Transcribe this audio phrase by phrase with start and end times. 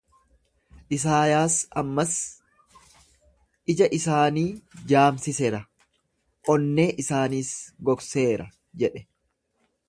[0.95, 2.15] Isaayaas ammas,
[3.73, 4.47] Ija isaanii
[4.93, 5.61] jaamsisera,
[6.55, 7.53] onnee isaaniis
[7.91, 8.49] gogseera
[8.85, 9.07] jedhe.